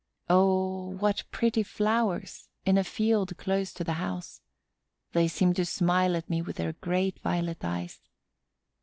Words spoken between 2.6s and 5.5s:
in a field close to the house! They